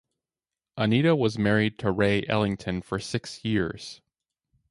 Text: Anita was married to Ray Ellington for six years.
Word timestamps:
Anita 0.77 1.15
was 1.15 1.37
married 1.37 1.77
to 1.77 1.91
Ray 1.91 2.25
Ellington 2.27 2.81
for 2.81 2.97
six 2.97 3.45
years. 3.45 4.01